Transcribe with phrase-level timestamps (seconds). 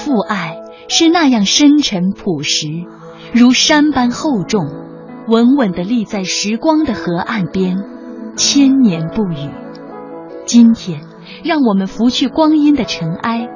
[0.00, 2.66] 父爱是那样深沉朴实，
[3.34, 4.66] 如山般厚重，
[5.28, 7.76] 稳稳地立在时光的河岸边，
[8.34, 9.50] 千年不语。
[10.46, 11.02] 今天，
[11.44, 13.50] 让我们拂去光阴的尘埃，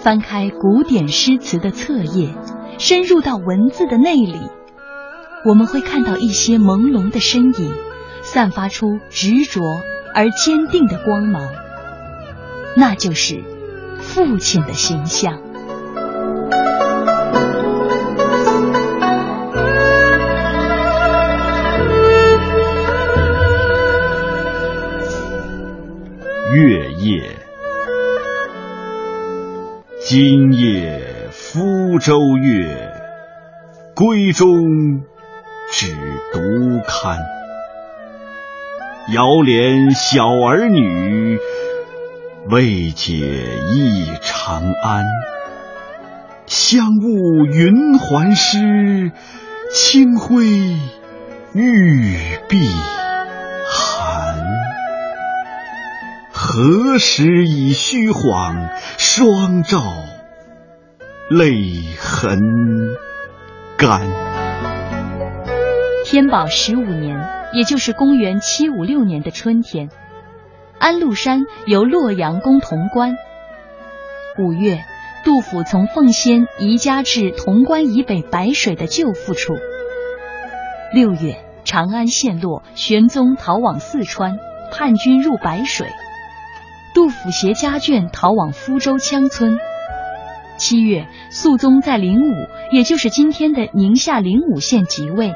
[0.00, 2.30] 翻开古典诗词的册页，
[2.78, 4.40] 深入到文字的内里，
[5.46, 7.70] 我们会看到一些朦胧的身影，
[8.22, 9.60] 散发出执着
[10.14, 11.46] 而坚定的光芒。
[12.78, 13.44] 那就是
[13.98, 15.51] 父亲的形象。
[26.54, 27.22] 月夜，
[30.04, 32.92] 今夜福州月，
[33.94, 35.02] 闺中
[35.70, 35.94] 只
[36.34, 37.16] 独看。
[39.14, 41.38] 遥怜小儿女，
[42.50, 43.14] 未解
[43.74, 45.06] 忆长安。
[46.44, 49.10] 香雾云鬟湿，
[49.72, 50.44] 清辉
[51.54, 53.01] 玉臂。
[56.54, 59.80] 何时已虚晃，双照
[61.30, 61.50] 泪
[61.98, 62.38] 痕
[63.78, 64.02] 干。
[66.04, 69.88] 天宝十五年，也就是公元七五六年的春天，
[70.78, 73.16] 安禄山由洛阳攻潼关。
[74.38, 74.84] 五月，
[75.24, 79.54] 杜甫从奉先移家至潼关以北白水的旧父处。
[80.92, 84.36] 六月，长安陷落，玄宗逃往四川，
[84.70, 85.86] 叛军入白水。
[86.94, 89.58] 杜甫携家眷逃往福州羌村。
[90.58, 95.32] 七月，肃宗在灵武，也就是今天的宁夏灵武县即位。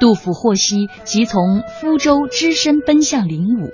[0.00, 3.70] 杜甫获悉，即从福州只身奔向灵武，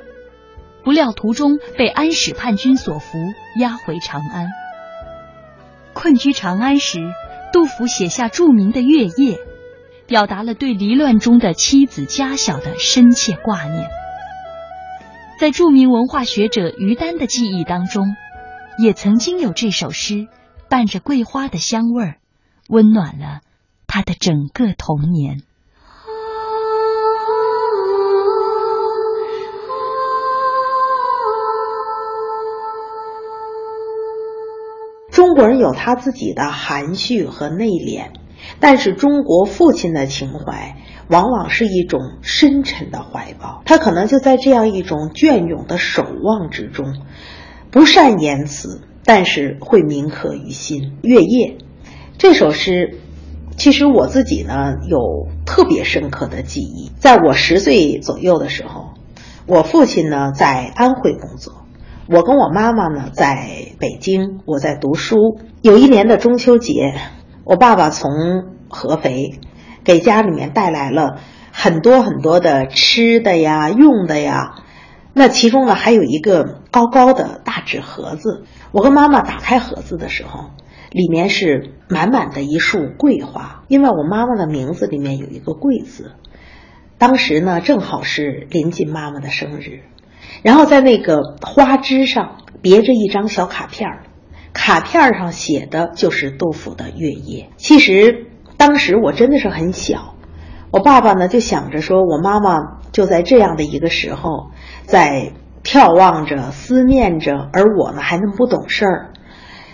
[0.82, 3.18] 不料途中被安史叛军所俘，
[3.60, 4.48] 押回长安。
[5.92, 6.98] 困居长安时，
[7.52, 9.36] 杜甫写下著名的《月夜》，
[10.06, 13.88] 表达了对离乱中的妻子家小的深切挂念。
[15.38, 18.16] 在著名文化学者于丹的记忆当中，
[18.76, 20.26] 也曾经有这首诗，
[20.68, 22.16] 伴着桂花的香味儿，
[22.68, 23.40] 温暖了
[23.86, 25.42] 他的整个童年。
[35.12, 38.10] 中国人有他自己的含蓄和内敛，
[38.60, 40.76] 但是中国父亲的情怀。
[41.10, 46.84] 往往是一种深沉的怀抱，他可能就在这样一种隽永的守望之中，
[47.70, 50.98] 不善言辞，但是会铭刻于心。
[51.00, 51.56] 月夜
[52.18, 52.98] 这首诗，
[53.56, 56.92] 其实我自己呢有特别深刻的记忆。
[56.98, 58.90] 在我十岁左右的时候，
[59.46, 61.54] 我父亲呢在安徽工作，
[62.06, 65.38] 我跟我妈妈呢在北京，我在读书。
[65.62, 66.92] 有一年的中秋节，
[67.48, 68.10] 我爸爸从
[68.68, 69.40] 合肥。
[69.84, 71.18] 给家里面带来了
[71.50, 74.56] 很多很多的吃的呀、用的呀，
[75.14, 78.44] 那其中呢还有一个高高的大纸盒子。
[78.70, 80.50] 我跟妈妈打开盒子的时候，
[80.90, 86.12] 里面是满满的一束桂花，因为我妈妈的名字里面有一个“桂”字。
[86.98, 89.84] 当时呢正好是临近妈妈的生日，
[90.42, 94.02] 然后在那个花枝上别着一张小卡片儿，
[94.58, 97.44] 卡片上写的就是杜甫的《月夜》。
[97.56, 98.26] 其实。
[98.56, 100.16] 当时我真的是很小，
[100.72, 104.50] 我爸爸呢就想着说，我妈妈就在这样的一个时候，
[104.84, 105.30] 在
[105.62, 109.12] 眺望着、思念着，而我呢还那么不懂事儿。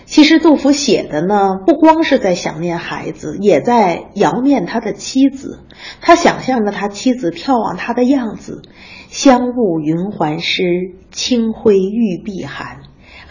[0.05, 5.61] 其实杜甫写的呢，不光是在想念孩子，也在遥念他的妻子。
[5.99, 8.61] 他想象着他妻子眺望他的样子，
[9.09, 10.63] 香雾云鬟湿，
[11.09, 12.81] 清辉玉臂寒。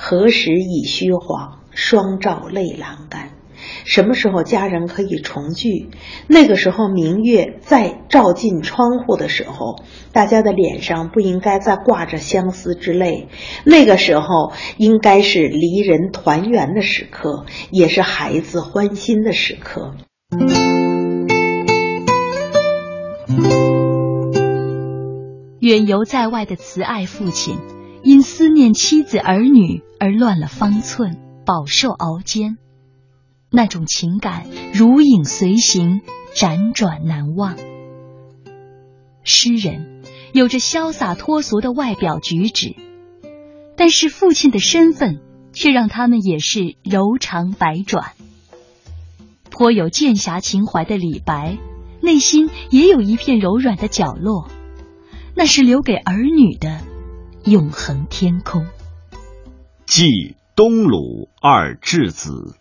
[0.06, 3.30] 何时已虚晃，双照泪阑干。
[3.86, 5.88] 什么时候家人可以重聚？
[6.26, 9.82] 那个时候明月再照进窗户的时候，
[10.12, 13.28] 大家的脸上不应该再挂着相思之泪。
[13.64, 19.94] 那个时候应该是离人团圆的时刻，也是孩子欢心的时刻。
[25.60, 27.56] 远游在外的慈爱父亲，
[28.04, 31.16] 因思念妻子儿女而乱了方寸，
[31.46, 32.58] 饱受熬煎。
[33.50, 36.02] 那种情感如影随形，
[36.34, 37.56] 辗转难忘。
[39.22, 40.02] 诗人
[40.34, 42.76] 有着潇洒脱俗的外表举止，
[43.74, 45.22] 但是父亲的身份
[45.54, 48.12] 却让他们也是柔肠百转。
[49.50, 51.56] 颇有剑侠情怀的李白，
[52.02, 54.50] 内心也有一片柔软的角落，
[55.34, 56.82] 那是留给儿女的
[57.46, 58.64] 永恒天空。
[59.84, 62.56] 寄东鲁二稚子。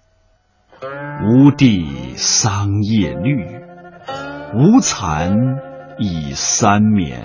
[1.24, 1.86] 吾地
[2.18, 3.46] 桑叶绿，
[4.54, 5.38] 吾蚕
[6.00, 7.24] 已三眠。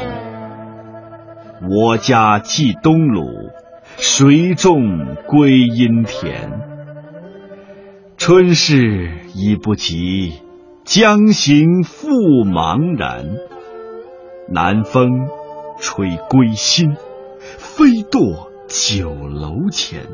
[1.68, 3.26] 我家寄东鲁，
[3.96, 6.60] 谁种归阴田？
[8.16, 10.34] 春事已不及，
[10.84, 12.08] 将行复
[12.44, 13.24] 茫然。
[14.48, 15.10] 南风
[15.80, 16.96] 吹归心，
[17.78, 20.08] 飞堕酒楼前。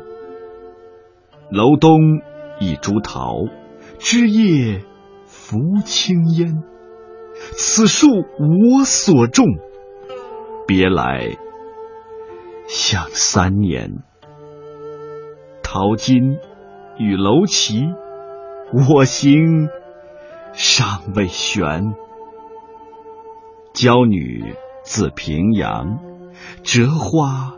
[1.49, 2.21] 楼东
[2.59, 3.45] 一株桃，
[3.97, 4.83] 枝叶
[5.25, 6.61] 拂青烟。
[7.57, 8.07] 此树
[8.37, 9.47] 我所种，
[10.67, 11.39] 别来
[12.67, 14.03] 想三年。
[15.63, 16.37] 桃金
[16.99, 17.81] 与楼齐，
[18.91, 19.69] 我行
[20.53, 21.95] 尚未悬。
[23.73, 24.53] 娇女
[24.83, 25.99] 自平阳，
[26.63, 27.55] 折花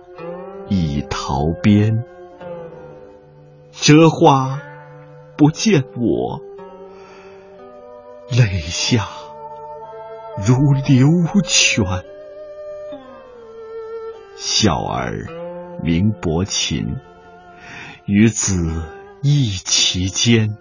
[0.69, 2.03] 倚桃边。
[3.71, 4.59] 折花
[5.37, 6.41] 不见我，
[8.31, 9.07] 泪下
[10.37, 10.55] 如
[10.87, 11.07] 流
[11.43, 11.85] 泉。
[14.35, 15.27] 小儿
[15.83, 16.95] 名伯禽，
[18.05, 18.55] 与子
[19.21, 20.57] 一齐间。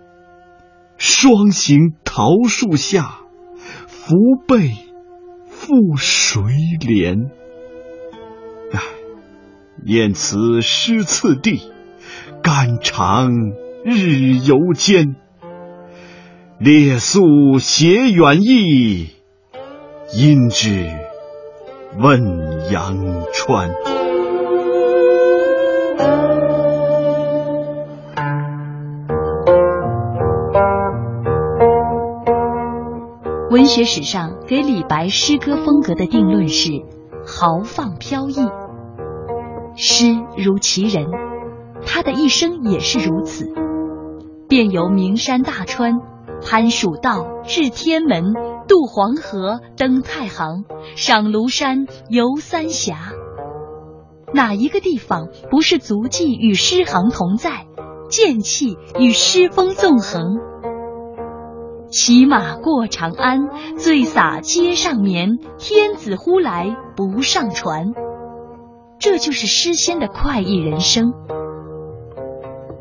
[0.98, 3.18] 双行桃树下，
[3.86, 4.14] 扶
[4.46, 4.72] 背
[5.48, 6.42] 复谁
[6.80, 7.30] 怜？
[9.84, 11.60] 念此诗次第。
[12.42, 13.32] 肝肠
[13.84, 15.16] 日犹艰，
[16.58, 19.08] 列宿斜远意，
[20.14, 20.86] 因之
[21.98, 23.70] 问阳川。
[33.50, 36.70] 文学史上给李白诗歌风格的定论是
[37.26, 38.36] 豪放飘逸，
[39.76, 41.06] 诗如其人。
[41.84, 43.46] 他的一生也是如此，
[44.48, 46.00] 便由名山大川、
[46.42, 48.34] 攀蜀道、至天门、
[48.66, 50.64] 渡黄河、登太行、
[50.96, 53.12] 赏庐山、游三峡，
[54.32, 57.66] 哪一个地方不是足迹与诗行同在，
[58.08, 60.38] 剑气与诗风纵横？
[61.88, 67.92] 骑马过长安，醉洒街上眠，天子呼来不上船。
[68.98, 71.12] 这就是诗仙的快意人生。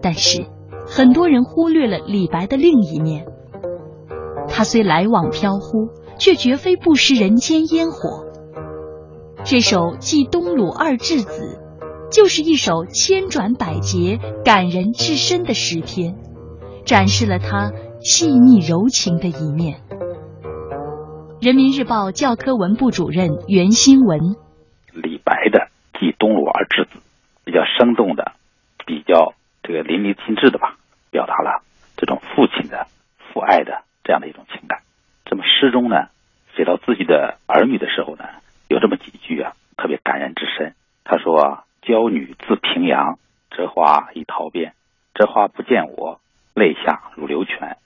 [0.02, 0.46] 但是，
[0.88, 3.26] 很多人忽略了李白的另一面。
[4.48, 8.26] 他虽来往飘忽，却绝非不食人间烟火。
[9.44, 11.60] 这首《寄东鲁二稚子》，
[12.12, 16.16] 就是一首千转百结、感人至深的诗篇，
[16.86, 19.82] 展示了他细腻柔情的一面。
[21.42, 24.20] 人民日报教科文部主任袁新文：
[24.94, 25.60] 李白的
[26.06, 27.00] 《以东鲁而稚子》
[27.44, 28.34] 比较生动的，
[28.86, 29.34] 比较。
[29.68, 30.78] 这个淋漓尽致的吧，
[31.10, 31.64] 表达了
[31.98, 32.86] 这种父亲的
[33.18, 34.82] 父爱的这样的一种情感。
[35.26, 36.10] 这么诗中呢，
[36.56, 38.26] 写到自己的儿女的时候呢，
[38.68, 40.76] 有这么几句啊，特别感人至深。
[41.04, 43.18] 他说：“娇女自平阳，
[43.50, 44.74] 折花已桃边。
[45.16, 46.22] 折花不见我，
[46.54, 47.78] 泪下如流泉。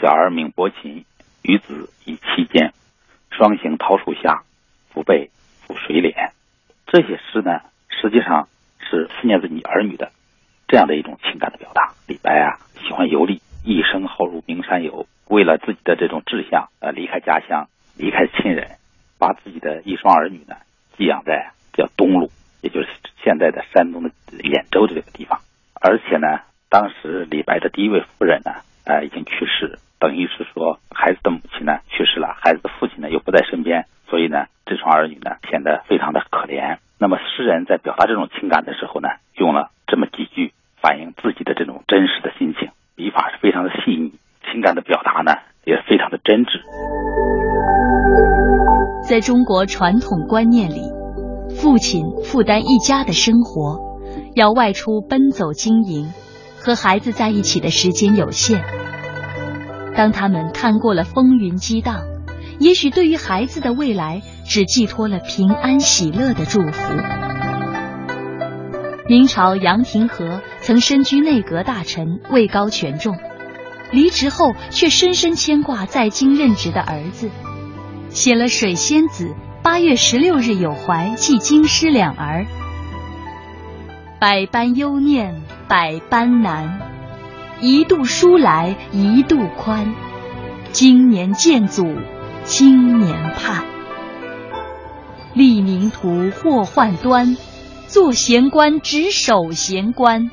[0.00, 1.04] 小儿名伯禽，
[1.42, 2.72] 与子已期间。
[3.30, 4.44] 双行桃树下，
[4.88, 5.28] 扶背
[5.66, 6.32] 抚水脸。”
[6.88, 8.48] 这些诗呢，实际上
[8.80, 10.12] 是思念自己儿女的。
[10.68, 15.06] 这样的一种情感的表达，李白啊喜欢游历，一生好入名山游。
[15.28, 18.76] 为了自己这种志向，呃，离开家乡，离开亲人，
[19.18, 20.56] 把自己的一双儿女呢
[20.96, 22.30] 寄养在叫东路，
[22.62, 22.88] 也就是
[23.24, 25.40] 现在的山东的兖州的这个地方。
[25.74, 28.52] 而且呢，当时李白的第一位夫人呢，
[28.84, 36.78] 呃，已经去世，等于是说孩子的母亲呢去世了，孩子的父亲呢又不在身边，所以呢，这双儿女呢显得非常的可怜。
[36.98, 40.52] 那么诗人在表达这种情感的时候呢，用了这么几句。
[40.78, 44.12] 反映自己的这种真实的心情，笔法是非常的细腻，
[44.44, 45.32] 情感的表达呢
[45.64, 46.60] 也非常的真挚。
[49.08, 50.82] 在中国传统观念里，
[51.54, 53.78] 父亲负担一家的生活，
[54.34, 56.12] 要外出奔走经营，
[56.58, 58.64] 和孩子在一起的时间有限。
[59.94, 62.02] 当他们看过了风云激荡，
[62.58, 66.94] 也许对于孩子的未来，只寄托了平安喜乐的祝福。
[69.08, 73.16] 明朝杨廷和曾身居内阁大臣，位高权重，
[73.92, 77.30] 离职后却深深牵挂在京任职的儿子，
[78.10, 79.28] 写了《水仙子》
[79.62, 82.46] “八月十六日有怀，寄京师两儿”，
[84.18, 86.80] 百般忧念百般难，
[87.60, 89.94] 一度疏来一度宽，
[90.72, 91.94] 今年见祖
[92.44, 93.64] 今年盼，
[95.34, 97.36] 立名图祸患端。
[97.88, 100.32] 做闲官，只守闲官，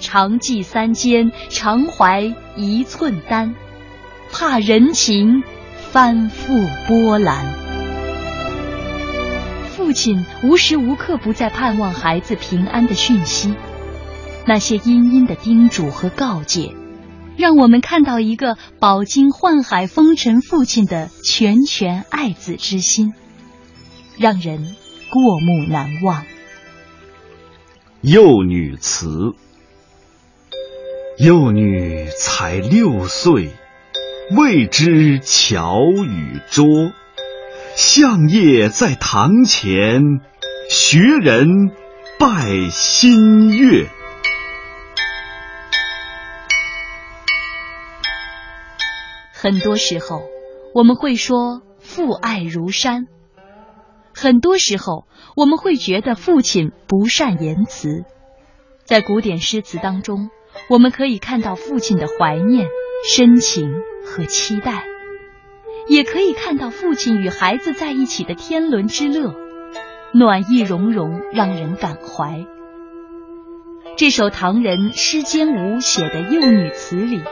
[0.00, 3.54] 常记三间，常怀一寸丹，
[4.32, 5.42] 怕人情
[5.92, 7.44] 翻覆波澜。
[9.76, 13.54] 父亲无时无刻不在盼望孩子平安的讯息，
[14.46, 16.74] 那些殷殷的叮嘱和告诫，
[17.36, 23.12] 让我们看到一个饱经宦海风尘父亲的拳拳爱子之心，
[24.16, 24.74] 让人
[25.10, 26.24] 过目难忘。
[28.00, 29.34] 幼女词，
[31.18, 33.50] 幼女才六岁，
[34.30, 36.64] 未知巧与拙。
[37.74, 40.00] 相业在堂前，
[40.70, 41.70] 学人
[42.18, 43.88] 拜新月。
[49.32, 50.22] 很多时候，
[50.72, 53.06] 我们会说父爱如山；
[54.14, 58.04] 很多时候，我们会觉得父亲不善言辞。
[58.84, 60.30] 在古典诗词当中，
[60.68, 62.66] 我们可以看到父亲的怀念、
[63.04, 63.70] 深情
[64.04, 64.84] 和期待。
[65.88, 69.34] 也可以看到父亲与孩子在一起的天伦之乐，
[70.14, 72.46] 暖意融融，让人感怀。
[73.96, 77.22] 这首唐人施坚吾写的幼女词里，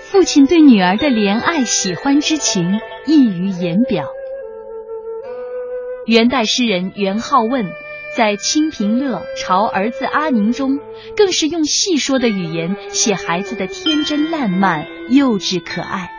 [0.00, 4.06] 父亲对女儿的怜爱喜欢之情溢于言表。
[6.06, 7.66] 元代诗人元好问
[8.16, 10.78] 在《清平乐·朝儿子阿宁》中，
[11.18, 16.10] 更是用细说的语言写孩子的天真烂漫、幼稚可爱。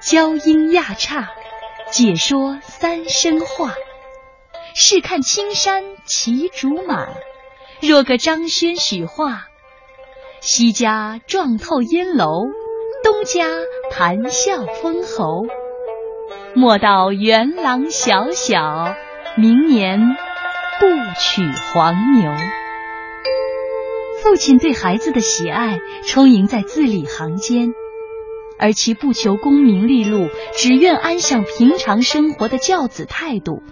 [0.00, 1.30] 娇莺亚叉，
[1.90, 3.74] 解说三生话。
[4.76, 7.08] 试看青山骑竹马，
[7.80, 9.46] 若个张轩许画。
[10.40, 12.44] 西家撞透烟楼，
[13.02, 13.44] 东家
[13.90, 15.46] 谈笑封侯。
[16.54, 18.94] 莫道元郎小小，
[19.36, 20.00] 明年
[20.80, 20.86] 不
[21.20, 22.32] 娶黄牛。
[24.22, 27.72] 父亲对孩子的喜爱，充盈在字里行间。
[28.58, 33.62] 而其不求功名利禄，只愿安享平常生活的教子态度，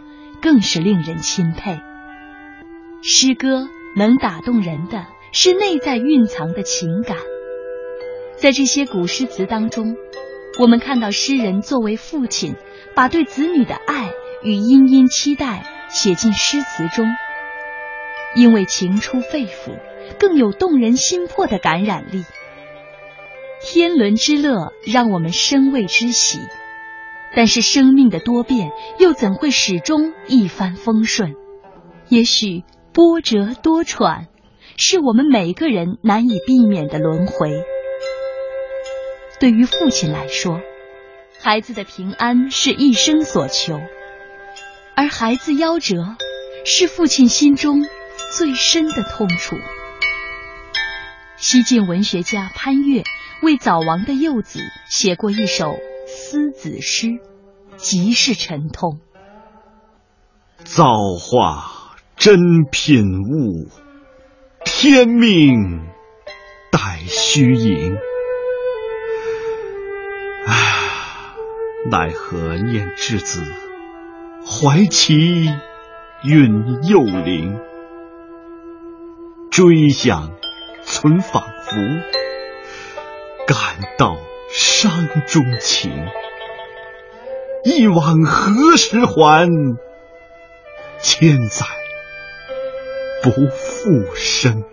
[0.40, 1.80] 更是令人钦佩。
[3.02, 7.18] 诗歌能打动人的是内在蕴藏的情感，
[8.36, 9.96] 在这些古诗词当中，
[10.58, 12.54] 我们看到诗人作为父亲，
[12.94, 14.10] 把对子女的爱
[14.42, 17.06] 与殷殷期待写进诗词中，
[18.36, 19.78] 因为情出肺腑，
[20.18, 22.24] 更有动人心魄的感染力。
[23.60, 26.38] 天伦之乐让我们生畏之喜，
[27.34, 31.34] 但是生命的多变又怎会始终一帆风顺？
[32.08, 34.26] 也许波折多舛，
[34.76, 37.64] 是我们每个人难以避免的轮回。
[39.40, 40.60] 对于父亲来说，
[41.40, 43.80] 孩子的平安是一生所求，
[44.98, 46.16] 而孩子夭折，
[46.64, 47.86] 是父亲心中
[48.32, 49.54] 最深的痛楚。
[51.36, 53.04] 西晋文学家潘岳。
[53.40, 55.76] 为早亡的幼子写过一首
[56.08, 57.20] 思子诗，
[57.76, 58.98] 极是沉痛。
[60.64, 63.68] 造化真品物，
[64.64, 65.86] 天命
[66.72, 67.96] 待虚盈。
[70.44, 71.34] 唉，
[71.88, 73.44] 奈何念之子，
[74.50, 75.44] 怀其
[76.24, 77.60] 允幼灵。
[79.50, 80.30] 追想
[80.84, 81.76] 存仿佛。
[83.46, 83.58] 感
[83.98, 84.16] 到
[84.50, 84.90] 伤
[85.26, 85.92] 中情，
[87.64, 89.48] 一往何时还？
[91.00, 91.66] 千载
[93.22, 94.64] 不复生。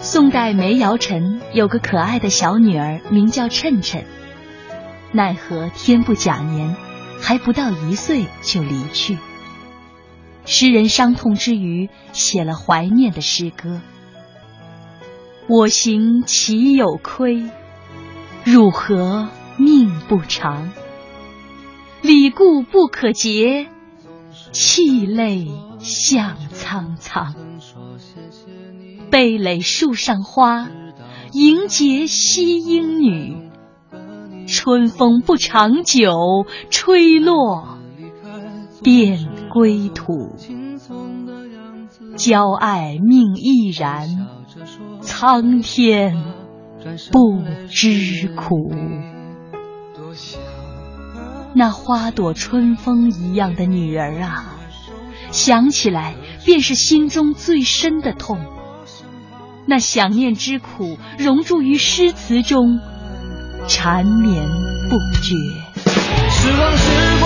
[0.00, 4.04] 宋代梅尧臣有个可爱的小女儿，名叫趁趁，
[5.12, 6.76] 奈何天不假年，
[7.20, 9.18] 还不到一岁就离去。
[10.44, 13.80] 诗人伤痛之余，写了怀念的诗歌。
[15.46, 17.42] 我行岂有亏？
[18.44, 20.70] 汝何命不长？
[22.00, 23.68] 礼固不可竭，
[24.52, 25.48] 泣泪
[25.80, 27.34] 向苍苍。
[29.10, 30.68] 蓓蕾树上花，
[31.32, 33.47] 迎接惜英女。
[34.48, 37.78] 春风不长久，吹落
[38.82, 40.34] 便归途。
[42.16, 44.26] 骄爱命亦然。
[45.00, 46.16] 苍天
[47.12, 48.72] 不知苦，
[51.54, 54.56] 那花朵春风一样的女儿啊，
[55.30, 58.38] 想起来便是心中最深的痛。
[59.66, 62.80] 那想念之苦融注于诗词中，
[63.68, 64.48] 缠绵
[64.88, 65.34] 不绝。
[66.30, 67.17] 时光是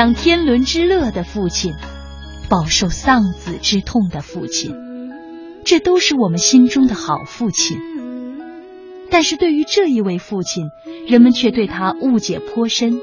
[0.00, 1.74] 享天伦之乐的父亲，
[2.48, 4.74] 饱受丧子之痛的父亲，
[5.62, 7.76] 这都是我们心中的好父亲。
[9.10, 10.64] 但是对于这一位父亲，
[11.06, 12.98] 人们却对他误解颇深。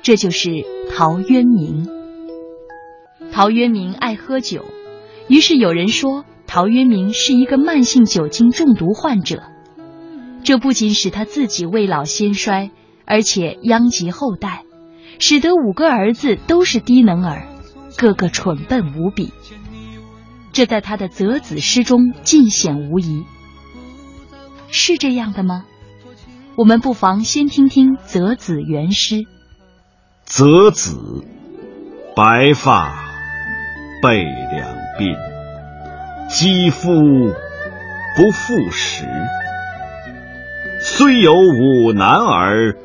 [0.00, 0.48] 这就是
[0.96, 1.86] 陶渊明。
[3.30, 4.64] 陶渊明爱喝酒，
[5.28, 9.42] 于是有人说陶渊明是一个慢性酒精中毒患者。
[10.42, 12.70] 这不仅使他自己未老先衰，
[13.04, 14.62] 而且殃及后代，
[15.18, 17.48] 使得五个儿子都是低能儿，
[17.96, 19.32] 个个蠢笨无比。
[20.52, 23.24] 这在他的择子诗中尽显无疑。
[24.70, 25.64] 是这样的吗？
[26.56, 29.24] 我们不妨先听听择子原诗。
[30.24, 31.24] 择子，
[32.16, 33.04] 白发，
[34.02, 35.16] 背两鬓，
[36.28, 39.06] 肌肤不复时。
[40.80, 42.76] 虽有五男儿，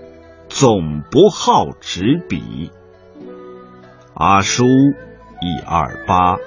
[0.54, 2.70] 总不好执笔。
[4.14, 6.38] 阿叔一二八，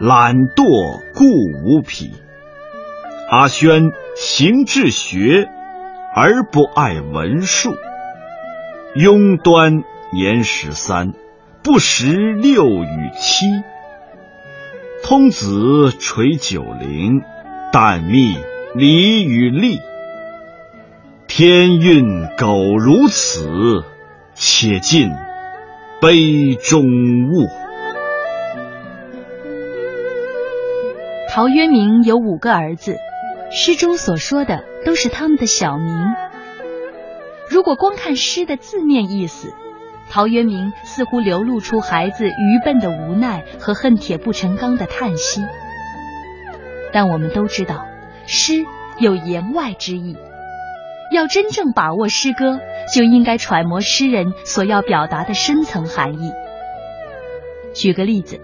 [0.00, 1.24] 懒惰故
[1.64, 2.10] 无匹。
[3.30, 5.48] 阿轩行志学，
[6.12, 7.70] 而不爱文术。
[8.96, 11.12] 庸端言十三，
[11.62, 13.46] 不识六与七。
[15.04, 17.22] 通子垂九龄，
[17.72, 18.36] 但觅
[18.74, 19.78] 礼与利。
[21.38, 23.84] 天运苟如此，
[24.32, 25.10] 且尽
[26.00, 27.46] 杯中物。
[31.28, 32.96] 陶渊明有五个儿子，
[33.50, 35.94] 诗中所说的都是他们的小名。
[37.50, 39.52] 如果光看诗的字面意思，
[40.08, 45.42] 陶渊明似乎流露出孩子愚笨的无奈和恨铁不成钢的叹息。
[46.94, 47.84] 但我们都知道，
[48.26, 48.64] 诗
[48.98, 50.16] 有言外之意。
[51.12, 52.58] 要真正把握诗歌，
[52.94, 56.32] 就应该揣摩诗人所要表达的深层含义。
[57.74, 58.40] 举个例子，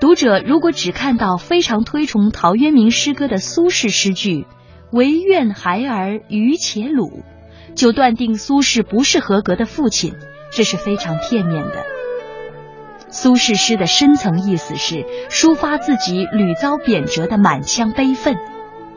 [0.00, 4.46] 读者如果只看到非常推崇陶渊明诗歌的苏轼诗句
[4.92, 7.22] “惟愿孩儿愚且鲁”，
[7.76, 10.14] 就断定苏轼不是合格的父亲，
[10.50, 11.84] 这是非常片面的。
[13.08, 18.36] 苏轼诗的深层意思是抒发自己屡遭贬谪的满腔悲愤，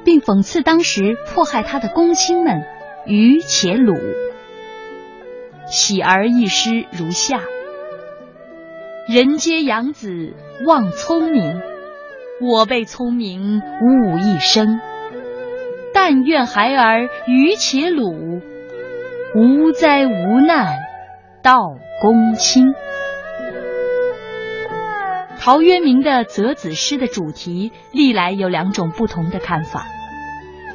[0.06, 2.64] 并讽刺当时迫害他的公卿们。
[3.06, 3.98] 愚且鲁，
[5.68, 7.42] 喜儿一诗如下：
[9.10, 10.34] 人皆养子
[10.66, 11.62] 望聪明，
[12.40, 14.80] 我辈聪明误一生。
[15.94, 18.42] 但愿孩儿愚且鲁，
[19.36, 20.78] 无灾无难
[21.44, 22.74] 到公卿。
[25.46, 29.86] 陶渊明的择子诗的主题，历来有两种不同的看法。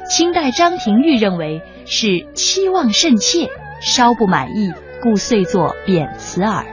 [0.07, 3.49] 清代张廷玉认为是期望甚切，
[3.81, 6.67] 稍不满意，故遂作贬词耳。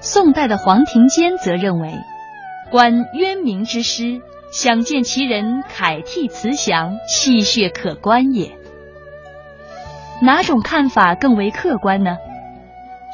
[0.00, 1.94] 宋代的黄庭坚则认为，
[2.72, 8.58] 观渊明之诗，想见其人楷体慈祥，气血可观也。
[10.20, 12.16] 哪种看法更为客观呢？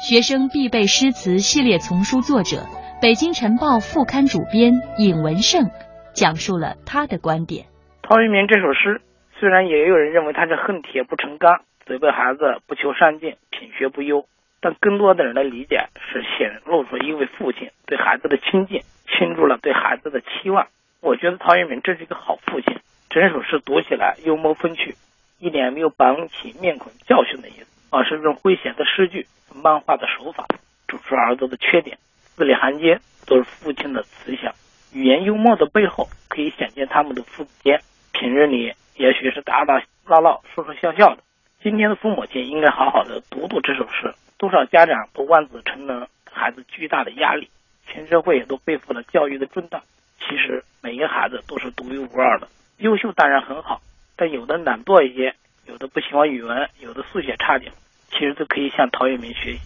[0.03, 2.65] 学生必备诗词系列丛书作者、
[3.05, 5.69] 北京晨报副刊主编尹文胜
[6.15, 7.67] 讲述了他的观点。
[8.01, 8.99] 陶渊明这首诗，
[9.37, 14.25] 虽然也有人认为他是恨铁不成钢，责备孩子不求上进、品学不优，
[14.59, 20.65] 但更多的人的理解是显露出一位父亲对孩子的亲近，倾注了对孩子的期望。
[20.99, 22.75] 我觉得陶渊明这是一个好父亲。
[23.11, 24.95] 整首诗读起来幽默风趣，
[25.37, 30.47] 一点没有板起面孔教训的意思，而是用诙谐的诗句、漫画的手法，
[30.87, 31.99] 指出儿子的缺点，
[32.35, 34.53] 字里行间都是父亲的慈祥。
[34.93, 37.81] 语言幽默的背后，可以想见他们的父子间。
[38.11, 41.23] 平日里也许是打打闹闹、说说笑笑的，
[41.61, 44.13] 今天的父母亲应该好好的读读这首诗。
[44.37, 47.49] 多少家长都望子成龙，孩子巨大的压力，
[47.87, 49.81] 全社会也都背负了教育的重担。
[50.19, 53.81] 其实每个孩子都是独一无二的，优秀当然很好，
[54.15, 57.71] 但有的懒惰一些，有的不喜欢语文，有的数学差点，
[58.09, 59.59] 其实都可以向陶渊明学习，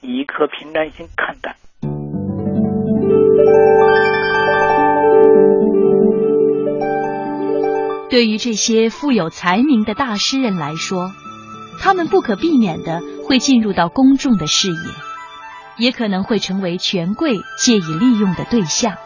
[0.00, 1.54] 以一颗平常心看待。
[8.10, 11.12] 对于这些富有才名的大诗人来说，
[11.80, 14.74] 他们不可避免的会进入到公众的视野，
[15.78, 18.96] 也可能会成为权贵借以利用的对象。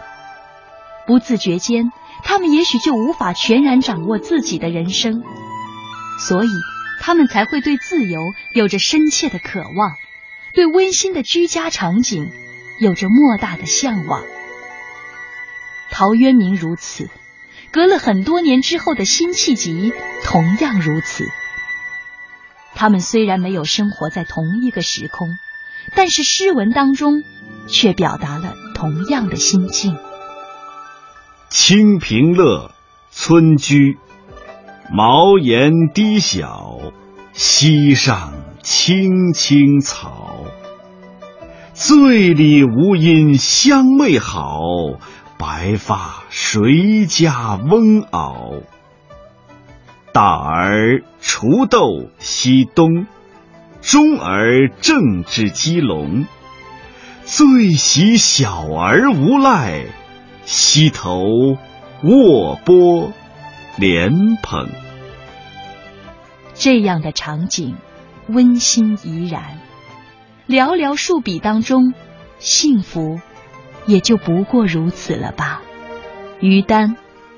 [1.06, 1.92] 不自觉间，
[2.24, 5.22] 他们也许就无法全然掌握自己的人生，
[6.18, 6.48] 所以
[7.00, 8.18] 他们才会对自由
[8.54, 9.92] 有着深切的渴望，
[10.54, 12.30] 对温馨的居家场景
[12.78, 14.22] 有着莫大的向往。
[15.90, 17.08] 陶渊明如此。
[17.70, 21.24] 隔了很多年之后的辛弃疾同样如此。
[22.76, 25.30] 他们虽然没有生活在同一个时空，
[25.96, 27.24] 但是诗文当中
[27.66, 29.98] 却表达了同样的心境。
[31.50, 32.70] 清平乐，
[33.10, 33.98] 村居，
[34.92, 36.78] 茅檐低小，
[37.32, 40.43] 溪上青青草。
[41.74, 44.60] 醉里吴音相媚好，
[45.36, 48.62] 白发谁家翁媪？
[50.12, 53.08] 大儿锄豆溪东，
[53.82, 56.26] 中儿正织鸡笼。
[57.24, 59.86] 最喜小儿无赖。
[60.44, 61.24] 溪头
[62.04, 63.10] 卧剥
[63.76, 64.68] 莲蓬，
[66.54, 67.74] 这样的场景
[68.28, 69.58] 温馨怡然。
[70.46, 71.94] 寥寥数笔当中，
[72.38, 73.18] 幸福
[73.86, 75.62] 也就不过如此了吧？
[76.40, 76.96] 于丹，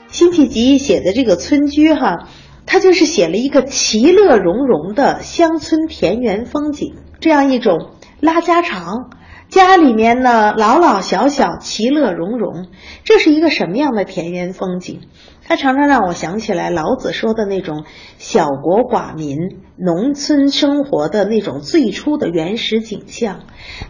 [0.09, 2.29] 辛弃疾写的这个村居哈，
[2.67, 9.11] 他就是写了一个其乐融融的乡村田园风景，这样一种拉家常。
[9.49, 12.67] 家里面呢，老老小小其乐融融，
[13.05, 15.03] 这是一个什么样的田园风景？
[15.49, 17.85] 它常常让我想起来老子说的那种
[18.19, 19.39] 小国寡民、
[19.77, 23.43] 农村生活的那种最初的原始景象，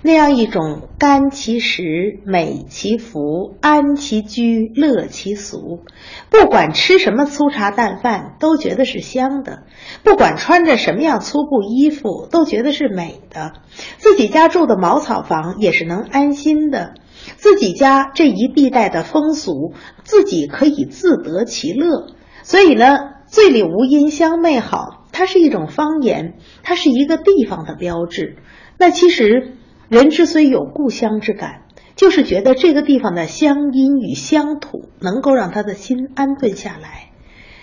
[0.03, 5.81] 那样一种甘其食、美其服、安其居、乐其俗。
[6.29, 9.63] 不管吃什么粗茶淡饭，都觉得是香的；
[10.05, 13.53] 不管穿着什么样粗布衣服，都觉得是美的。
[13.97, 16.93] 自己家住的茅草房也是能安心的。
[17.37, 19.75] 自己家这一地带的风俗，
[20.05, 22.07] 自己可以自得其乐。
[22.43, 28.37] 所以呢，“醉里吴音相媚好”，它是一种方言，它是一个地方的标志。
[28.79, 29.57] 那其实
[29.89, 31.63] 人之所以有故乡之感，
[31.97, 37.11] 就是觉得这个地方的乡音与乡土能够让他的心安顿下来。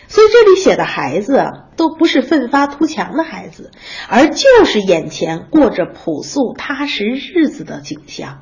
[0.07, 3.71] 所以这里写的孩子啊，都不是奋发图强的孩子，
[4.09, 8.41] 而就是眼前过着朴素踏实日子的景象。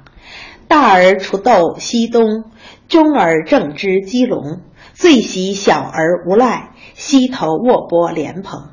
[0.71, 2.45] 大儿锄豆溪东，
[2.87, 4.61] 中儿正织鸡笼。
[4.93, 8.69] 最喜小儿无赖，溪头卧剥莲蓬。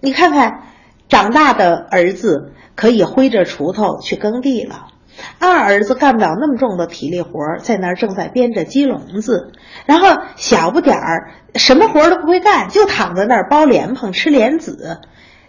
[0.00, 0.62] 你看看，
[1.08, 4.90] 长大的儿子可以挥着锄头去耕地了，
[5.40, 9.50] 二儿子干不了那么重的体力活，在那儿正在编着鸡笼子。
[9.86, 15.00] 然后小不点儿，什么活都不会干，就躺在那儿剥莲蓬吃莲子。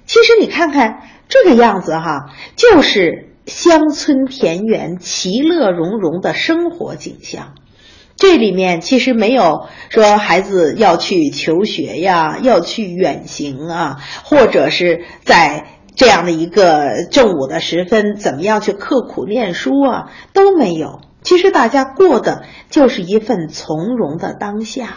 [0.08, 3.28] 其实你看看这个样子哈，就是。
[3.46, 7.56] 乡村田园其乐融融的生活景象，
[8.16, 21.02] 这里面其实没有说孩子要去求学呀，要去远行啊，或者是在这样的一个正午的时分，怎么样去刻苦念书啊，都没有。
[21.24, 24.96] 其实大家过的就是一份从容的当下。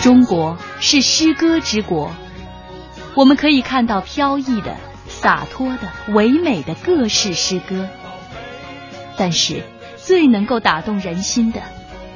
[0.00, 2.10] 中国是诗歌之国，
[3.16, 4.76] 我们可以看到飘逸的。
[5.20, 7.88] 洒脱的、唯美的各式诗歌，
[9.16, 9.64] 但是
[9.96, 11.60] 最能够打动人心的，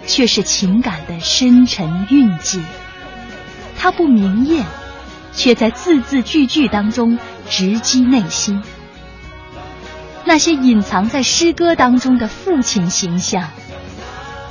[0.07, 2.61] 却是情感的深沉蕴藉。
[3.77, 4.65] 它不明艳，
[5.33, 7.19] 却在字字句句当中
[7.51, 8.63] 直击内心。
[10.25, 13.49] 那些隐藏在诗歌当中的父亲形象，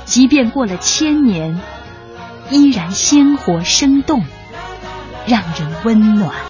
[0.04, 1.58] 即便过了千年，
[2.50, 4.22] 依然鲜活生动，
[5.26, 6.34] 让人温暖。